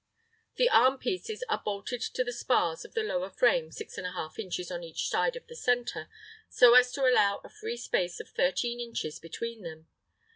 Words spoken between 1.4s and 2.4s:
are bolted to the